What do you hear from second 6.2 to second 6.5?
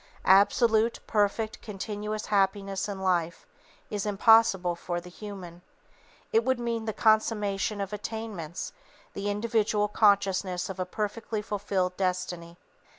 It